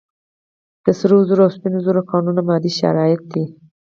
د 0.83 0.85
سرو 0.99 1.17
زرو 1.29 1.41
او 1.45 1.53
سپینو 1.55 1.79
زرو 1.85 2.01
کانونه 2.11 2.41
مادي 2.47 2.71
شرایط 2.79 3.21
دي. 3.33 3.45